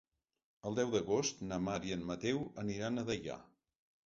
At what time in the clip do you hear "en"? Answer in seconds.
1.97-2.07